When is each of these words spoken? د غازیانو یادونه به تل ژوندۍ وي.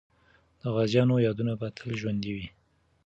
د 0.61 0.63
غازیانو 0.75 1.15
یادونه 1.27 1.53
به 1.59 1.67
تل 1.77 1.89
ژوندۍ 2.01 2.31
وي. 2.35 2.47